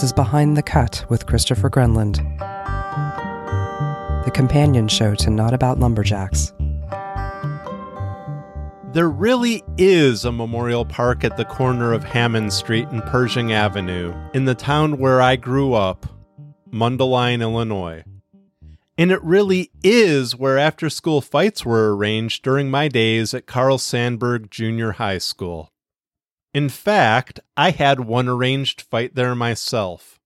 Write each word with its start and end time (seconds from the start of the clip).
This 0.00 0.08
is 0.08 0.12
Behind 0.14 0.56
the 0.56 0.62
Cut 0.62 1.04
with 1.10 1.26
Christopher 1.26 1.68
Gronlund, 1.68 2.16
the 4.24 4.30
companion 4.30 4.88
show 4.88 5.14
to 5.16 5.28
Not 5.28 5.52
About 5.52 5.78
Lumberjacks. 5.78 6.54
There 8.94 9.10
really 9.10 9.62
is 9.76 10.24
a 10.24 10.32
memorial 10.32 10.86
park 10.86 11.22
at 11.22 11.36
the 11.36 11.44
corner 11.44 11.92
of 11.92 12.02
Hammond 12.02 12.54
Street 12.54 12.88
and 12.88 13.02
Pershing 13.02 13.52
Avenue 13.52 14.14
in 14.32 14.46
the 14.46 14.54
town 14.54 14.96
where 14.96 15.20
I 15.20 15.36
grew 15.36 15.74
up, 15.74 16.06
Mundelein, 16.72 17.42
Illinois. 17.42 18.02
And 18.96 19.12
it 19.12 19.22
really 19.22 19.70
is 19.84 20.34
where 20.34 20.56
after 20.56 20.88
school 20.88 21.20
fights 21.20 21.66
were 21.66 21.94
arranged 21.94 22.42
during 22.42 22.70
my 22.70 22.88
days 22.88 23.34
at 23.34 23.44
Carl 23.44 23.76
Sandburg 23.76 24.48
Junior 24.48 24.92
High 24.92 25.18
School. 25.18 25.70
In 26.52 26.68
fact, 26.68 27.40
I 27.56 27.70
had 27.70 28.00
one 28.00 28.28
arranged 28.28 28.82
fight 28.82 29.14
there 29.14 29.34
myself. 29.34 30.18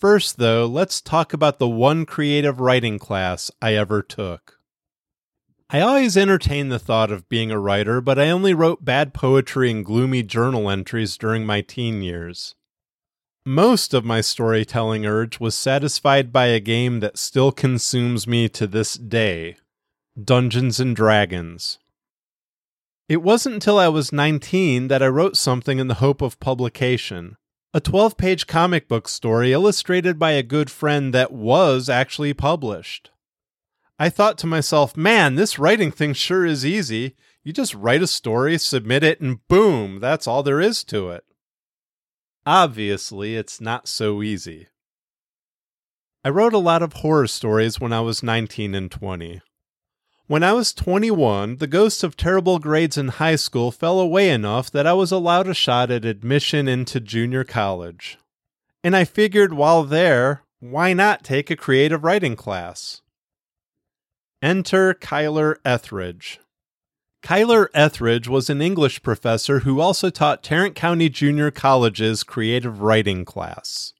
First, 0.00 0.38
though, 0.38 0.66
let's 0.66 1.00
talk 1.00 1.32
about 1.32 1.58
the 1.58 1.68
one 1.68 2.06
creative 2.06 2.60
writing 2.60 2.98
class 2.98 3.50
I 3.60 3.74
ever 3.74 4.02
took. 4.02 4.58
I 5.68 5.80
always 5.80 6.16
entertained 6.16 6.70
the 6.70 6.78
thought 6.78 7.10
of 7.10 7.28
being 7.28 7.50
a 7.50 7.58
writer, 7.58 8.00
but 8.00 8.18
I 8.18 8.30
only 8.30 8.54
wrote 8.54 8.84
bad 8.84 9.12
poetry 9.12 9.70
and 9.70 9.84
gloomy 9.84 10.22
journal 10.22 10.70
entries 10.70 11.16
during 11.16 11.44
my 11.44 11.60
teen 11.60 12.02
years. 12.02 12.54
Most 13.44 13.92
of 13.92 14.04
my 14.04 14.20
storytelling 14.20 15.06
urge 15.06 15.40
was 15.40 15.54
satisfied 15.54 16.32
by 16.32 16.46
a 16.46 16.60
game 16.60 17.00
that 17.00 17.18
still 17.18 17.52
consumes 17.52 18.26
me 18.26 18.48
to 18.50 18.66
this 18.66 18.94
day 18.94 19.56
Dungeons 20.22 20.80
and 20.80 20.94
Dragons. 20.94 21.78
It 23.08 23.22
wasn't 23.22 23.54
until 23.54 23.78
I 23.78 23.86
was 23.86 24.12
19 24.12 24.88
that 24.88 25.02
I 25.02 25.06
wrote 25.06 25.36
something 25.36 25.78
in 25.78 25.86
the 25.86 25.94
hope 25.94 26.20
of 26.20 26.40
publication. 26.40 27.36
A 27.72 27.80
12 27.80 28.16
page 28.16 28.46
comic 28.48 28.88
book 28.88 29.08
story 29.08 29.52
illustrated 29.52 30.18
by 30.18 30.32
a 30.32 30.42
good 30.42 30.70
friend 30.70 31.14
that 31.14 31.30
was 31.30 31.88
actually 31.88 32.34
published. 32.34 33.10
I 33.96 34.08
thought 34.08 34.38
to 34.38 34.46
myself, 34.46 34.96
man, 34.96 35.36
this 35.36 35.58
writing 35.58 35.92
thing 35.92 36.14
sure 36.14 36.44
is 36.44 36.66
easy. 36.66 37.14
You 37.44 37.52
just 37.52 37.74
write 37.74 38.02
a 38.02 38.08
story, 38.08 38.58
submit 38.58 39.04
it, 39.04 39.20
and 39.20 39.46
boom, 39.46 40.00
that's 40.00 40.26
all 40.26 40.42
there 40.42 40.60
is 40.60 40.82
to 40.84 41.10
it. 41.10 41.24
Obviously, 42.44 43.36
it's 43.36 43.60
not 43.60 43.86
so 43.86 44.20
easy. 44.20 44.66
I 46.24 46.30
wrote 46.30 46.54
a 46.54 46.58
lot 46.58 46.82
of 46.82 46.94
horror 46.94 47.28
stories 47.28 47.78
when 47.78 47.92
I 47.92 48.00
was 48.00 48.22
19 48.22 48.74
and 48.74 48.90
20. 48.90 49.42
When 50.28 50.42
I 50.42 50.54
was 50.54 50.72
21, 50.72 51.58
the 51.58 51.68
ghosts 51.68 52.02
of 52.02 52.16
terrible 52.16 52.58
grades 52.58 52.98
in 52.98 53.08
high 53.08 53.36
school 53.36 53.70
fell 53.70 54.00
away 54.00 54.28
enough 54.28 54.72
that 54.72 54.84
I 54.84 54.92
was 54.92 55.12
allowed 55.12 55.46
a 55.46 55.54
shot 55.54 55.88
at 55.92 56.04
admission 56.04 56.66
into 56.66 56.98
junior 56.98 57.44
college. 57.44 58.18
And 58.82 58.96
I 58.96 59.04
figured 59.04 59.52
while 59.52 59.84
there, 59.84 60.42
why 60.58 60.92
not 60.94 61.22
take 61.22 61.48
a 61.48 61.54
creative 61.54 62.02
writing 62.02 62.34
class? 62.34 63.02
Enter 64.42 64.94
Kyler 64.94 65.58
Etheridge. 65.64 66.40
Kyler 67.22 67.68
Etheridge 67.72 68.26
was 68.26 68.50
an 68.50 68.60
English 68.60 69.04
professor 69.04 69.60
who 69.60 69.80
also 69.80 70.10
taught 70.10 70.42
Tarrant 70.42 70.74
County 70.74 71.08
Junior 71.08 71.52
College's 71.52 72.24
creative 72.24 72.80
writing 72.80 73.24
class. 73.24 73.92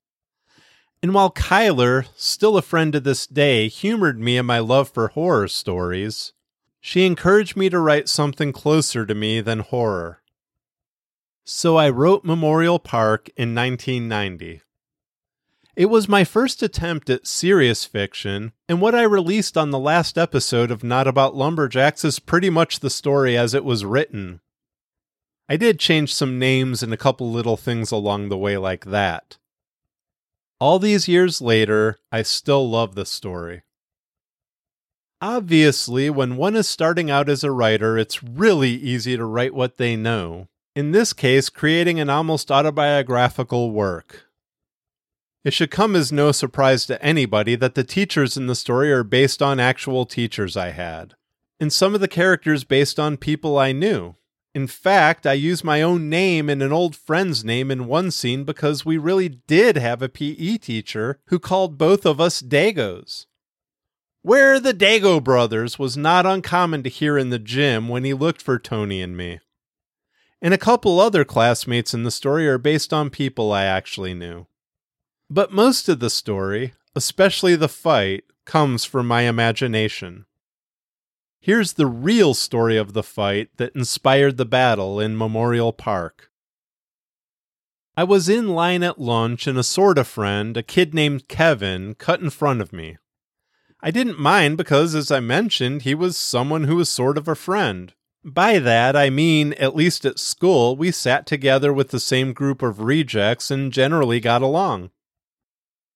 And 1.06 1.14
while 1.14 1.30
Kyler, 1.30 2.08
still 2.16 2.56
a 2.56 2.62
friend 2.62 2.92
to 2.92 2.98
this 2.98 3.28
day, 3.28 3.68
humored 3.68 4.18
me 4.18 4.36
in 4.38 4.44
my 4.44 4.58
love 4.58 4.88
for 4.88 5.06
horror 5.06 5.46
stories, 5.46 6.32
she 6.80 7.06
encouraged 7.06 7.56
me 7.56 7.68
to 7.68 7.78
write 7.78 8.08
something 8.08 8.52
closer 8.52 9.06
to 9.06 9.14
me 9.14 9.40
than 9.40 9.60
horror. 9.60 10.20
So 11.44 11.76
I 11.76 11.90
wrote 11.90 12.24
Memorial 12.24 12.80
Park 12.80 13.30
in 13.36 13.54
1990. 13.54 14.62
It 15.76 15.86
was 15.86 16.08
my 16.08 16.24
first 16.24 16.60
attempt 16.60 17.08
at 17.08 17.28
serious 17.28 17.84
fiction, 17.84 18.50
and 18.68 18.80
what 18.80 18.96
I 18.96 19.02
released 19.02 19.56
on 19.56 19.70
the 19.70 19.78
last 19.78 20.18
episode 20.18 20.72
of 20.72 20.82
Not 20.82 21.06
About 21.06 21.36
Lumberjacks 21.36 22.04
is 22.04 22.18
pretty 22.18 22.50
much 22.50 22.80
the 22.80 22.90
story 22.90 23.38
as 23.38 23.54
it 23.54 23.64
was 23.64 23.84
written. 23.84 24.40
I 25.48 25.56
did 25.56 25.78
change 25.78 26.12
some 26.12 26.40
names 26.40 26.82
and 26.82 26.92
a 26.92 26.96
couple 26.96 27.30
little 27.30 27.56
things 27.56 27.92
along 27.92 28.28
the 28.28 28.36
way 28.36 28.56
like 28.56 28.86
that. 28.86 29.38
All 30.58 30.78
these 30.78 31.06
years 31.06 31.42
later, 31.42 31.98
I 32.10 32.22
still 32.22 32.68
love 32.68 32.94
the 32.94 33.04
story. 33.04 33.62
Obviously, 35.20 36.08
when 36.08 36.36
one 36.36 36.56
is 36.56 36.66
starting 36.68 37.10
out 37.10 37.28
as 37.28 37.44
a 37.44 37.50
writer, 37.50 37.98
it's 37.98 38.22
really 38.22 38.70
easy 38.70 39.16
to 39.16 39.24
write 39.24 39.54
what 39.54 39.76
they 39.76 39.96
know. 39.96 40.48
In 40.74 40.92
this 40.92 41.12
case, 41.12 41.50
creating 41.50 42.00
an 42.00 42.08
almost 42.08 42.50
autobiographical 42.50 43.70
work. 43.70 44.26
It 45.44 45.52
should 45.52 45.70
come 45.70 45.94
as 45.94 46.10
no 46.10 46.32
surprise 46.32 46.86
to 46.86 47.02
anybody 47.02 47.54
that 47.54 47.74
the 47.74 47.84
teachers 47.84 48.36
in 48.36 48.46
the 48.46 48.54
story 48.54 48.90
are 48.92 49.04
based 49.04 49.42
on 49.42 49.60
actual 49.60 50.06
teachers 50.06 50.56
I 50.56 50.70
had, 50.70 51.14
and 51.60 51.72
some 51.72 51.94
of 51.94 52.00
the 52.00 52.08
characters 52.08 52.64
based 52.64 52.98
on 52.98 53.16
people 53.16 53.58
I 53.58 53.72
knew. 53.72 54.16
In 54.56 54.66
fact, 54.66 55.26
I 55.26 55.34
use 55.34 55.62
my 55.62 55.82
own 55.82 56.08
name 56.08 56.48
and 56.48 56.62
an 56.62 56.72
old 56.72 56.96
friend's 56.96 57.44
name 57.44 57.70
in 57.70 57.86
one 57.86 58.10
scene 58.10 58.44
because 58.44 58.86
we 58.86 58.96
really 58.96 59.28
did 59.28 59.76
have 59.76 60.00
a 60.00 60.08
PE 60.08 60.56
teacher 60.56 61.20
who 61.26 61.38
called 61.38 61.76
both 61.76 62.06
of 62.06 62.22
us 62.22 62.40
Dagos. 62.40 63.26
Where 64.22 64.58
the 64.58 64.72
Dago 64.72 65.22
brothers 65.22 65.78
was 65.78 65.98
not 65.98 66.24
uncommon 66.24 66.82
to 66.84 66.88
hear 66.88 67.18
in 67.18 67.28
the 67.28 67.38
gym 67.38 67.90
when 67.90 68.04
he 68.04 68.14
looked 68.14 68.40
for 68.40 68.58
Tony 68.58 69.02
and 69.02 69.14
me. 69.14 69.40
And 70.40 70.54
a 70.54 70.58
couple 70.58 71.00
other 71.00 71.26
classmates 71.26 71.92
in 71.92 72.04
the 72.04 72.10
story 72.10 72.48
are 72.48 72.56
based 72.56 72.94
on 72.94 73.10
people 73.10 73.52
I 73.52 73.64
actually 73.64 74.14
knew. 74.14 74.46
But 75.28 75.52
most 75.52 75.86
of 75.86 76.00
the 76.00 76.08
story, 76.08 76.72
especially 76.94 77.56
the 77.56 77.68
fight, 77.68 78.24
comes 78.46 78.86
from 78.86 79.06
my 79.06 79.24
imagination. 79.24 80.24
Here's 81.40 81.74
the 81.74 81.86
real 81.86 82.34
story 82.34 82.76
of 82.76 82.92
the 82.92 83.02
fight 83.02 83.50
that 83.56 83.74
inspired 83.74 84.36
the 84.36 84.44
battle 84.44 84.98
in 84.98 85.16
Memorial 85.16 85.72
Park. 85.72 86.30
I 87.96 88.04
was 88.04 88.28
in 88.28 88.48
line 88.48 88.82
at 88.82 89.00
lunch 89.00 89.46
and 89.46 89.56
a 89.56 89.62
sorta 89.62 90.04
friend, 90.04 90.56
a 90.56 90.62
kid 90.62 90.92
named 90.92 91.28
Kevin, 91.28 91.94
cut 91.94 92.20
in 92.20 92.30
front 92.30 92.60
of 92.60 92.72
me. 92.72 92.98
I 93.80 93.90
didn't 93.90 94.18
mind 94.18 94.56
because, 94.56 94.94
as 94.94 95.10
I 95.10 95.20
mentioned, 95.20 95.82
he 95.82 95.94
was 95.94 96.16
someone 96.16 96.64
who 96.64 96.76
was 96.76 96.88
sort 96.90 97.16
of 97.16 97.28
a 97.28 97.34
friend. 97.34 97.94
By 98.24 98.58
that, 98.58 98.96
I 98.96 99.08
mean, 99.08 99.52
at 99.54 99.76
least 99.76 100.04
at 100.04 100.18
school, 100.18 100.76
we 100.76 100.90
sat 100.90 101.26
together 101.26 101.72
with 101.72 101.90
the 101.90 102.00
same 102.00 102.32
group 102.32 102.60
of 102.60 102.80
rejects 102.80 103.50
and 103.50 103.72
generally 103.72 104.18
got 104.18 104.42
along. 104.42 104.90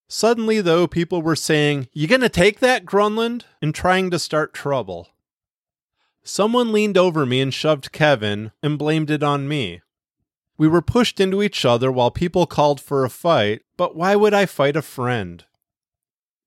Suddenly, 0.08 0.60
though, 0.60 0.86
people 0.86 1.22
were 1.22 1.36
saying, 1.36 1.88
You 1.92 2.06
gonna 2.06 2.28
take 2.28 2.60
that, 2.60 2.84
Gronlund? 2.84 3.42
and 3.60 3.74
trying 3.74 4.10
to 4.10 4.18
start 4.18 4.54
trouble. 4.54 5.08
Someone 6.22 6.72
leaned 6.72 6.98
over 6.98 7.24
me 7.24 7.40
and 7.40 7.52
shoved 7.52 7.92
Kevin 7.92 8.52
and 8.62 8.78
blamed 8.78 9.10
it 9.10 9.22
on 9.22 9.48
me. 9.48 9.80
We 10.58 10.68
were 10.68 10.82
pushed 10.82 11.20
into 11.20 11.42
each 11.42 11.64
other 11.64 11.90
while 11.90 12.10
people 12.10 12.46
called 12.46 12.80
for 12.80 13.04
a 13.04 13.10
fight, 13.10 13.62
but 13.76 13.96
why 13.96 14.14
would 14.14 14.34
I 14.34 14.44
fight 14.44 14.76
a 14.76 14.82
friend? 14.82 15.44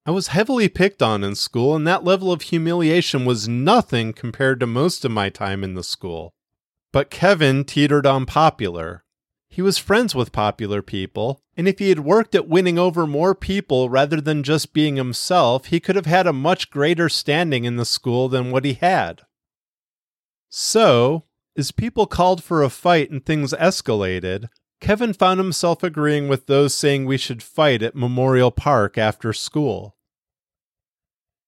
I 0.05 0.11
was 0.11 0.27
heavily 0.27 0.69
picked 0.69 1.01
on 1.01 1.23
in 1.23 1.33
school, 1.33 1.75
and 1.75 1.87
that 1.87 2.03
level 2.03 2.31
of 2.31 2.43
humiliation 2.43 3.25
was 3.25 3.47
nothing 3.47 4.13
compared 4.13 4.59
to 4.59 4.67
most 4.67 5.03
of 5.05 5.11
my 5.11 5.29
time 5.29 5.63
in 5.63 5.73
the 5.73 5.83
school. 5.83 6.33
But 6.91 7.09
Kevin 7.09 7.63
teetered 7.63 8.05
on 8.05 8.25
popular. 8.25 9.03
He 9.47 9.61
was 9.61 9.77
friends 9.77 10.13
with 10.13 10.31
popular 10.31 10.81
people, 10.81 11.41
and 11.55 11.67
if 11.67 11.79
he 11.79 11.89
had 11.89 12.01
worked 12.01 12.35
at 12.35 12.47
winning 12.47 12.77
over 12.77 13.07
more 13.07 13.33
people 13.33 13.89
rather 13.89 14.19
than 14.19 14.43
just 14.43 14.73
being 14.73 14.97
himself, 14.97 15.67
he 15.67 15.79
could 15.79 15.95
have 15.95 16.05
had 16.05 16.27
a 16.27 16.33
much 16.33 16.69
greater 16.69 17.07
standing 17.07 17.63
in 17.63 17.77
the 17.77 17.85
school 17.85 18.29
than 18.29 18.51
what 18.51 18.65
he 18.65 18.73
had. 18.73 19.21
So, 20.55 21.23
as 21.57 21.71
people 21.71 22.05
called 22.05 22.43
for 22.43 22.61
a 22.61 22.69
fight 22.69 23.09
and 23.09 23.25
things 23.25 23.53
escalated, 23.53 24.49
Kevin 24.79 25.11
found 25.11 25.39
himself 25.39 25.81
agreeing 25.81 26.27
with 26.27 26.45
those 26.45 26.75
saying 26.75 27.05
we 27.05 27.17
should 27.17 27.41
fight 27.41 27.81
at 27.81 27.95
Memorial 27.95 28.51
Park 28.51 28.95
after 28.95 29.33
school. 29.33 29.95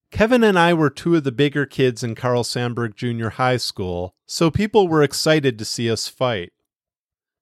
Kevin 0.09 0.43
and 0.43 0.57
I 0.57 0.73
were 0.73 0.89
two 0.89 1.13
of 1.13 1.23
the 1.23 1.31
bigger 1.31 1.67
kids 1.67 2.03
in 2.03 2.15
Carl 2.15 2.41
Sandburg 2.41 2.95
Junior 2.95 3.29
High 3.29 3.57
School, 3.57 4.15
so 4.25 4.49
people 4.49 4.87
were 4.87 5.03
excited 5.03 5.59
to 5.59 5.65
see 5.65 5.87
us 5.87 6.07
fight. 6.07 6.51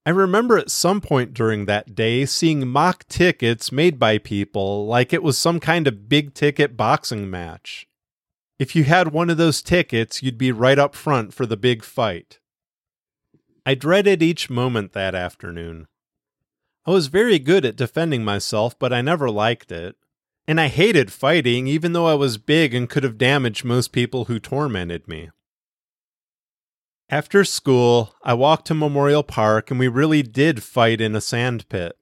I 0.06 0.10
remember 0.10 0.58
at 0.58 0.70
some 0.70 1.00
point 1.00 1.34
during 1.34 1.66
that 1.66 1.96
day 1.96 2.26
seeing 2.26 2.68
mock 2.68 3.08
tickets 3.08 3.72
made 3.72 3.98
by 3.98 4.18
people 4.18 4.86
like 4.86 5.14
it 5.14 5.24
was 5.24 5.38
some 5.38 5.62
kind 5.62 5.88
of 5.88 6.10
big 6.10 6.34
ticket 6.34 6.76
boxing 6.76 7.30
match. 7.30 7.88
If 8.64 8.78
you 8.78 8.86
had 8.86 9.12
one 9.12 9.30
of 9.30 9.36
those 9.36 9.62
tickets, 9.62 10.24
you'd 10.24 10.38
be 10.38 10.54
right 10.54 10.80
up 10.80 10.96
front 10.96 11.34
for 11.34 11.46
the 11.46 11.58
big 11.58 11.84
fight. 11.84 12.40
I 13.66 13.76
dreaded 13.76 14.24
each 14.24 14.50
moment 14.50 14.94
that 14.94 15.14
afternoon. 15.14 15.88
I 16.86 16.92
was 16.92 17.08
very 17.08 17.40
good 17.40 17.66
at 17.66 17.76
defending 17.76 18.24
myself, 18.24 18.80
but 18.80 18.94
I 18.94 19.02
never 19.02 19.30
liked 19.30 19.70
it. 19.70 19.98
And 20.48 20.62
I 20.62 20.70
hated 20.70 21.12
fighting, 21.12 21.68
even 21.68 21.92
though 21.92 22.08
I 22.08 22.14
was 22.14 22.38
big 22.38 22.74
and 22.74 22.90
could 22.90 23.04
have 23.04 23.18
damaged 23.18 23.66
most 23.66 23.92
people 23.92 24.26
who 24.26 24.40
tormented 24.40 25.10
me. 25.10 25.30
After 27.10 27.44
school, 27.44 28.16
I 28.24 28.34
walked 28.34 28.68
to 28.68 28.74
Memorial 28.74 29.24
Park 29.24 29.72
and 29.72 29.80
we 29.80 29.90
really 29.90 30.24
did 30.24 30.64
fight 30.64 31.02
in 31.02 31.18
a 31.18 31.20
sand 31.20 31.68
pit. 31.68 31.98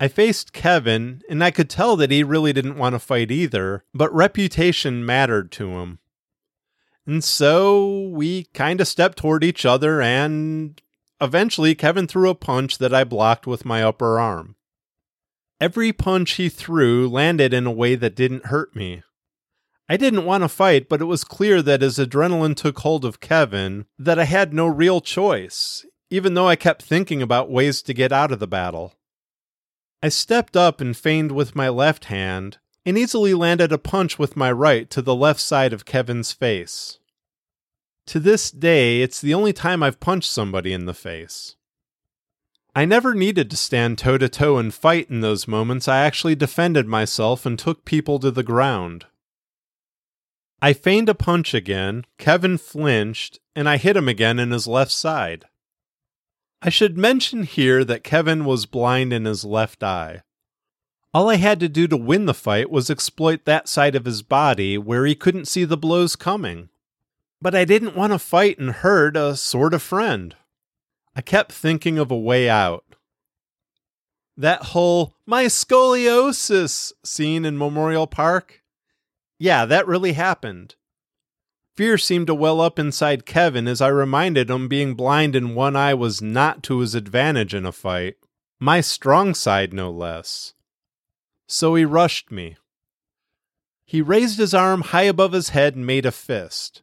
I 0.00 0.08
faced 0.08 0.52
Kevin, 0.52 1.22
and 1.30 1.42
I 1.42 1.50
could 1.50 1.70
tell 1.70 1.96
that 1.96 2.10
he 2.10 2.22
really 2.22 2.52
didn't 2.52 2.78
want 2.78 2.94
to 2.94 2.98
fight 2.98 3.30
either, 3.30 3.84
but 3.94 4.12
reputation 4.14 5.06
mattered 5.06 5.52
to 5.52 5.78
him. 5.78 6.00
And 7.06 7.22
so 7.22 8.08
we 8.08 8.44
kind 8.54 8.80
of 8.80 8.88
stepped 8.88 9.18
toward 9.18 9.44
each 9.44 9.64
other, 9.64 10.00
and 10.02 10.80
eventually 11.20 11.74
Kevin 11.74 12.06
threw 12.06 12.28
a 12.28 12.34
punch 12.34 12.78
that 12.78 12.94
I 12.94 13.04
blocked 13.04 13.46
with 13.46 13.64
my 13.64 13.82
upper 13.82 14.18
arm. 14.18 14.56
Every 15.60 15.92
punch 15.92 16.32
he 16.32 16.48
threw 16.48 17.08
landed 17.08 17.54
in 17.54 17.66
a 17.66 17.72
way 17.72 17.94
that 17.94 18.16
didn't 18.16 18.46
hurt 18.46 18.74
me. 18.74 19.02
I 19.88 19.96
didn't 19.96 20.24
want 20.24 20.42
to 20.42 20.48
fight, 20.48 20.88
but 20.88 21.00
it 21.00 21.04
was 21.04 21.24
clear 21.24 21.62
that 21.62 21.82
as 21.82 21.98
adrenaline 21.98 22.56
took 22.56 22.78
hold 22.80 23.04
of 23.04 23.20
Kevin, 23.20 23.84
that 23.98 24.18
I 24.18 24.24
had 24.24 24.52
no 24.52 24.66
real 24.66 25.00
choice, 25.00 25.86
even 26.10 26.34
though 26.34 26.48
I 26.48 26.56
kept 26.56 26.82
thinking 26.82 27.22
about 27.22 27.50
ways 27.50 27.82
to 27.82 27.94
get 27.94 28.10
out 28.10 28.32
of 28.32 28.40
the 28.40 28.48
battle. 28.48 28.94
I 30.04 30.10
stepped 30.10 30.54
up 30.54 30.82
and 30.82 30.94
feigned 30.94 31.32
with 31.32 31.56
my 31.56 31.70
left 31.70 32.04
hand, 32.04 32.58
and 32.84 32.98
easily 32.98 33.32
landed 33.32 33.72
a 33.72 33.78
punch 33.78 34.18
with 34.18 34.36
my 34.36 34.52
right 34.52 34.90
to 34.90 35.00
the 35.00 35.14
left 35.14 35.40
side 35.40 35.72
of 35.72 35.86
Kevin's 35.86 36.30
face. 36.30 36.98
To 38.08 38.20
this 38.20 38.50
day, 38.50 39.00
it's 39.00 39.18
the 39.18 39.32
only 39.32 39.54
time 39.54 39.82
I've 39.82 40.00
punched 40.00 40.30
somebody 40.30 40.74
in 40.74 40.84
the 40.84 40.92
face. 40.92 41.56
I 42.76 42.84
never 42.84 43.14
needed 43.14 43.50
to 43.50 43.56
stand 43.56 43.96
toe 43.96 44.18
to 44.18 44.28
toe 44.28 44.58
and 44.58 44.74
fight 44.74 45.08
in 45.08 45.22
those 45.22 45.48
moments. 45.48 45.88
I 45.88 46.00
actually 46.00 46.34
defended 46.34 46.86
myself 46.86 47.46
and 47.46 47.58
took 47.58 47.86
people 47.86 48.18
to 48.18 48.30
the 48.30 48.42
ground. 48.42 49.06
I 50.60 50.74
feigned 50.74 51.08
a 51.08 51.14
punch 51.14 51.54
again, 51.54 52.04
Kevin 52.18 52.58
flinched, 52.58 53.40
and 53.56 53.70
I 53.70 53.78
hit 53.78 53.96
him 53.96 54.10
again 54.10 54.38
in 54.38 54.50
his 54.50 54.66
left 54.66 54.92
side. 54.92 55.46
I 56.66 56.70
should 56.70 56.96
mention 56.96 57.42
here 57.42 57.84
that 57.84 58.02
Kevin 58.02 58.46
was 58.46 58.64
blind 58.64 59.12
in 59.12 59.26
his 59.26 59.44
left 59.44 59.82
eye. 59.82 60.22
All 61.12 61.28
I 61.28 61.36
had 61.36 61.60
to 61.60 61.68
do 61.68 61.86
to 61.86 61.96
win 61.96 62.24
the 62.24 62.32
fight 62.32 62.70
was 62.70 62.88
exploit 62.88 63.44
that 63.44 63.68
side 63.68 63.94
of 63.94 64.06
his 64.06 64.22
body 64.22 64.78
where 64.78 65.04
he 65.04 65.14
couldn't 65.14 65.44
see 65.44 65.64
the 65.64 65.76
blows 65.76 66.16
coming. 66.16 66.70
But 67.38 67.54
I 67.54 67.66
didn't 67.66 67.94
want 67.94 68.14
to 68.14 68.18
fight 68.18 68.58
and 68.58 68.70
hurt 68.70 69.14
a 69.14 69.36
sort 69.36 69.74
of 69.74 69.82
friend. 69.82 70.34
I 71.14 71.20
kept 71.20 71.52
thinking 71.52 71.98
of 71.98 72.10
a 72.10 72.16
way 72.16 72.48
out. 72.48 72.96
That 74.34 74.62
whole 74.62 75.16
my 75.26 75.44
scoliosis 75.44 76.94
scene 77.04 77.44
in 77.44 77.58
Memorial 77.58 78.06
Park? 78.06 78.62
Yeah, 79.38 79.66
that 79.66 79.86
really 79.86 80.14
happened. 80.14 80.76
Fear 81.76 81.98
seemed 81.98 82.28
to 82.28 82.34
well 82.34 82.60
up 82.60 82.78
inside 82.78 83.26
Kevin 83.26 83.66
as 83.66 83.80
I 83.80 83.88
reminded 83.88 84.48
him 84.48 84.68
being 84.68 84.94
blind 84.94 85.34
in 85.34 85.56
one 85.56 85.74
eye 85.74 85.94
was 85.94 86.22
not 86.22 86.62
to 86.64 86.78
his 86.78 86.94
advantage 86.94 87.52
in 87.52 87.66
a 87.66 87.72
fight, 87.72 88.14
my 88.60 88.80
strong 88.80 89.34
side 89.34 89.72
no 89.72 89.90
less. 89.90 90.54
So 91.48 91.74
he 91.74 91.84
rushed 91.84 92.30
me. 92.30 92.56
He 93.84 94.00
raised 94.00 94.38
his 94.38 94.54
arm 94.54 94.82
high 94.82 95.02
above 95.02 95.32
his 95.32 95.48
head 95.48 95.74
and 95.74 95.84
made 95.84 96.06
a 96.06 96.12
fist. 96.12 96.82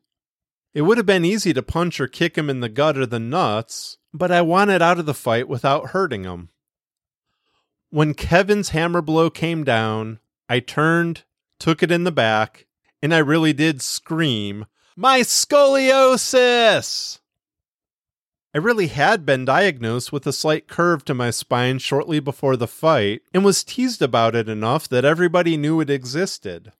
It 0.73 0.81
would 0.81 0.97
have 0.97 1.05
been 1.05 1.25
easy 1.25 1.53
to 1.53 1.63
punch 1.63 1.99
or 2.01 2.07
kick 2.07 2.37
him 2.37 2.49
in 2.49 2.59
the 2.59 2.69
gut 2.69 2.97
or 2.97 3.05
the 3.05 3.19
nuts, 3.19 3.97
but 4.13 4.29
I 4.29 4.41
wanted 4.41 4.81
out 4.81 4.99
of 4.99 5.05
the 5.05 5.13
fight 5.13 5.47
without 5.47 5.91
hurting 5.91 6.25
him. 6.25 6.49
When 7.89 8.13
Kevin's 8.13 8.69
hammer 8.69 9.01
blow 9.01 9.29
came 9.29 9.63
down, 9.63 10.19
I 10.49 10.59
turned, 10.59 11.23
took 11.59 11.81
it 11.81 11.91
in 11.91 12.03
the 12.03 12.11
back, 12.11 12.67
and 13.01 13.13
I 13.13 13.19
really 13.19 13.53
did 13.53 13.81
scream, 13.81 14.65
My 15.01 15.21
scoliosis! 15.21 17.17
I 18.53 18.57
really 18.59 18.85
had 18.85 19.25
been 19.25 19.45
diagnosed 19.45 20.13
with 20.13 20.27
a 20.27 20.31
slight 20.31 20.67
curve 20.67 21.03
to 21.05 21.15
my 21.15 21.31
spine 21.31 21.79
shortly 21.79 22.19
before 22.19 22.55
the 22.55 22.67
fight 22.67 23.23
and 23.33 23.43
was 23.43 23.63
teased 23.63 24.03
about 24.03 24.35
it 24.35 24.47
enough 24.47 24.87
that 24.89 25.03
everybody 25.03 25.57
knew 25.57 25.81
it 25.81 25.89
existed. 25.89 26.71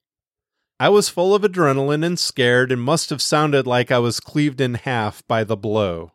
I 0.80 0.90
was 0.90 1.10
full 1.10 1.34
of 1.34 1.42
adrenaline 1.42 2.06
and 2.06 2.20
scared 2.20 2.72
and 2.72 2.80
must 2.80 3.10
have 3.10 3.24
sounded 3.24 3.66
like 3.66 3.90
I 3.90 3.98
was 3.98 4.20
cleaved 4.20 4.62
in 4.62 4.76
half 4.76 5.26
by 5.28 5.44
the 5.44 5.58
blow. 5.58 6.12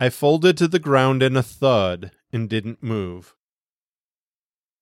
I 0.00 0.10
folded 0.10 0.58
to 0.58 0.66
the 0.66 0.80
ground 0.80 1.22
in 1.22 1.36
a 1.36 1.44
thud 1.44 2.10
and 2.32 2.50
didn't 2.50 2.82
move. 2.82 3.36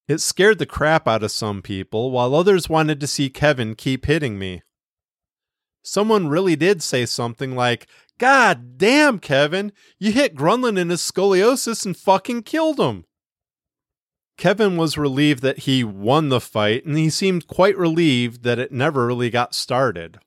It 0.09 0.23
scared 0.23 0.61
the 0.61 0.65
crap 0.65 1.07
out 1.07 1.23
of 1.23 1.31
some 1.31 1.61
people, 1.61 2.11
while 2.11 2.35
others 2.35 2.71
wanted 2.71 3.01
to 3.01 3.07
see 3.07 3.29
Kevin 3.29 3.75
keep 3.75 4.07
hitting 4.07 4.39
me. 4.39 4.63
Someone 5.83 6.29
really 6.29 6.57
did 6.57 6.83
say 6.83 7.07
something 7.07 7.55
like, 7.55 7.87
God 8.19 8.77
damn, 8.77 9.19
Kevin, 9.19 9.73
you 9.99 10.13
hit 10.13 10.35
Gronlund 10.35 10.79
in 10.79 10.91
his 10.91 11.01
scoliosis 11.01 11.87
and 11.87 11.97
fucking 11.97 12.43
killed 12.43 12.79
him. 12.79 13.05
Kevin 14.37 14.77
was 14.77 14.97
relieved 14.97 15.43
that 15.43 15.61
he 15.61 15.85
won 15.85 16.29
the 16.29 16.41
fight, 16.41 16.87
and 16.87 16.97
he 16.97 17.11
seemed 17.11 17.47
quite 17.47 17.77
relieved 17.77 18.43
that 18.43 18.59
it 18.59 18.73
never 18.73 19.07
really 19.07 19.31
got 19.31 19.55
started. 19.55 20.19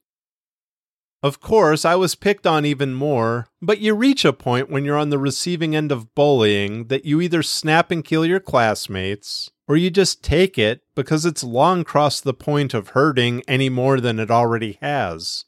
Of 1.24 1.40
course, 1.40 1.86
I 1.86 1.96
was 1.96 2.16
picked 2.16 2.46
on 2.46 2.66
even 2.66 2.94
more, 2.94 3.48
but 3.62 3.80
you 3.80 3.96
reach 3.96 4.26
a 4.26 4.34
point 4.34 4.70
when 4.70 4.84
you're 4.84 4.98
on 4.98 5.10
the 5.10 5.18
receiving 5.18 5.74
end 5.74 5.90
of 5.90 6.14
bullying 6.14 6.88
that 6.88 7.06
you 7.06 7.22
either 7.22 7.42
snap 7.42 7.92
and 7.92 8.04
kill 8.04 8.26
your 8.26 8.42
classmates, 8.42 9.50
or 9.68 9.78
you 9.78 9.90
just 9.90 10.24
take 10.24 10.58
it 10.58 10.82
because 10.96 11.26
it's 11.26 11.44
long 11.44 11.84
crossed 11.84 12.24
the 12.24 12.34
point 12.34 12.74
of 12.74 12.90
hurting 12.90 13.42
any 13.48 13.70
more 13.70 14.00
than 14.00 14.20
it 14.20 14.30
already 14.30 14.78
has. 14.82 15.46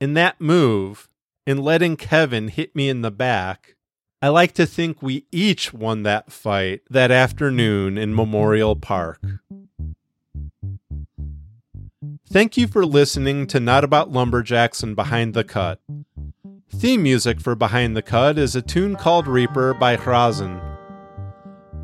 In 0.00 0.14
that 0.14 0.40
move, 0.40 1.08
in 1.46 1.58
letting 1.58 1.96
Kevin 1.96 2.48
hit 2.48 2.74
me 2.74 2.88
in 2.88 3.02
the 3.02 3.10
back, 3.10 3.76
I 4.22 4.28
like 4.28 4.52
to 4.54 4.66
think 4.66 5.02
we 5.02 5.24
each 5.32 5.72
won 5.72 6.02
that 6.02 6.30
fight 6.30 6.82
that 6.90 7.10
afternoon 7.10 7.96
in 7.96 8.14
Memorial 8.14 8.76
Park. 8.76 9.20
Thank 12.28 12.56
you 12.56 12.68
for 12.68 12.86
listening 12.86 13.46
to 13.48 13.58
Not 13.58 13.82
About 13.82 14.12
Lumberjacks 14.12 14.82
and 14.82 14.94
Behind 14.94 15.34
the 15.34 15.42
Cut. 15.42 15.80
Theme 16.70 17.02
music 17.02 17.40
for 17.40 17.54
Behind 17.54 17.96
the 17.96 18.02
Cut 18.02 18.38
is 18.38 18.54
a 18.54 18.62
tune 18.62 18.94
called 18.94 19.26
Reaper 19.26 19.74
by 19.74 19.96
Hrazen. 19.96 20.69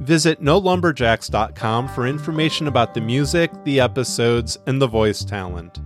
Visit 0.06 0.40
nolumberjacks.com 0.40 1.88
for 1.88 2.06
information 2.06 2.68
about 2.68 2.94
the 2.94 3.00
music, 3.00 3.50
the 3.64 3.80
episodes, 3.80 4.56
and 4.68 4.80
the 4.80 4.86
voice 4.86 5.24
talent. 5.24 5.80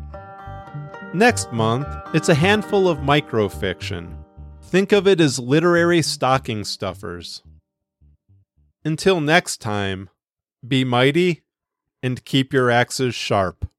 Next 1.14 1.50
month, 1.54 1.88
it's 2.12 2.28
a 2.28 2.34
handful 2.34 2.86
of 2.86 2.98
microfiction. 2.98 4.14
Think 4.60 4.92
of 4.92 5.08
it 5.08 5.22
as 5.22 5.38
literary 5.38 6.02
stocking 6.02 6.64
stuffers. 6.64 7.42
Until 8.84 9.22
next 9.22 9.62
time, 9.62 10.10
be 10.68 10.84
mighty 10.84 11.40
and 12.02 12.22
keep 12.22 12.52
your 12.52 12.70
axes 12.70 13.14
sharp. 13.14 13.70